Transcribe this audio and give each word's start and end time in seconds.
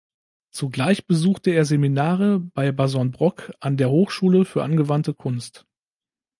Zugleich 0.49 1.05
besuchte 1.05 1.51
er 1.51 1.63
Seminare 1.63 2.39
bei 2.39 2.71
Bazon 2.71 3.11
Brock 3.11 3.51
an 3.59 3.77
der 3.77 3.91
Hochschule 3.91 4.45
für 4.45 4.63
angewandte 4.63 5.13
Kunst. 5.13 5.67